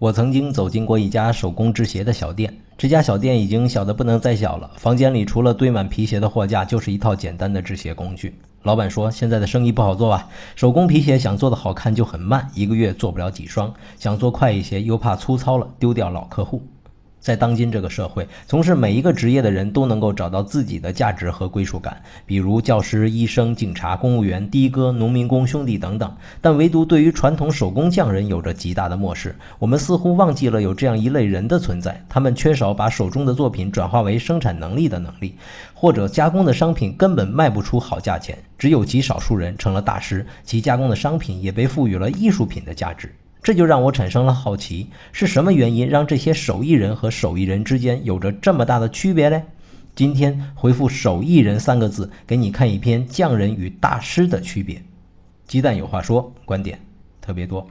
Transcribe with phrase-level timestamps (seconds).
[0.00, 4.70] 我曾经走进过一家手工制鞋的小店，这家小店已经小得不能再小了。
[4.76, 8.32] 房间里除了堆满皮鞋的货架，就是一套简单的制鞋工具。
[8.62, 16.62] 老板说，现在的生意不好做啊，手工皮鞋想做的好看就很慢，一个月做不了几双；想做快一些，又怕粗糙了丢掉老客户。
[17.20, 26.16] 在当今这个社会，从事每一个职业的人都能够找到自己的价值和归属感，比如教师、医生、警察、公务员、的哥、农民工兄弟等等。
[26.40, 32.04] 但唯独对于传统手工匠人有着极大的漠视，我们似乎忘记了有这样一类人的存在。
[32.08, 35.34] 他们缺少把手中的作品转化为生产能力的能力，
[35.74, 38.38] 或者加工的商品根本卖不出好价钱。
[38.56, 43.14] 只有极少数人成了大师，其加工的商品也被赋予了艺术品的价值。
[43.42, 49.42] 这就让我产生了好奇：是什么原因让这些手艺人和手艺人之间有着这么大的区别呢？
[49.94, 54.82] 今天回复“手艺人”三个字，给你看一篇匠人与大师的区别。
[55.46, 56.78] 鸡蛋有话说，观点
[57.20, 57.66] 特别多。